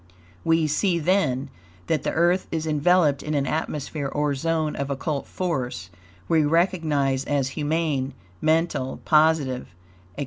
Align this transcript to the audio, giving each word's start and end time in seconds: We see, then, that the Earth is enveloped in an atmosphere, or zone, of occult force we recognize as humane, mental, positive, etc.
We 0.43 0.65
see, 0.65 0.97
then, 0.97 1.49
that 1.85 2.01
the 2.01 2.11
Earth 2.11 2.47
is 2.49 2.65
enveloped 2.65 3.21
in 3.21 3.35
an 3.35 3.45
atmosphere, 3.45 4.07
or 4.07 4.33
zone, 4.33 4.75
of 4.75 4.89
occult 4.89 5.27
force 5.27 5.91
we 6.27 6.43
recognize 6.43 7.23
as 7.25 7.49
humane, 7.49 8.15
mental, 8.41 8.99
positive, 9.05 9.75
etc. 10.17 10.19